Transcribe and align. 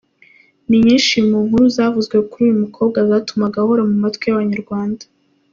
Ni 0.67 0.77
nyinshi 0.85 1.15
mu 1.29 1.37
nkuru 1.45 1.65
zavuzwe 1.75 2.15
kuri 2.29 2.41
uyu 2.45 2.61
mukobwa 2.63 2.97
zatumaga 3.09 3.57
ahora 3.63 3.83
mu 3.89 3.95
matwi 4.03 4.23
y’Abanyarwanda. 4.25 5.03